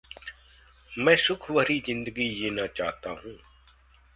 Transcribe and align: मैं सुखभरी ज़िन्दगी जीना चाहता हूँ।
मैं 0.91 1.15
सुखभरी 1.15 1.79
ज़िन्दगी 1.79 2.29
जीना 2.33 2.65
चाहता 2.67 3.09
हूँ। 3.09 3.37